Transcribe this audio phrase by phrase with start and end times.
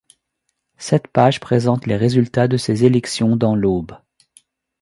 [0.79, 3.91] Cette page présente les résultats de ces élections dans l'Aube.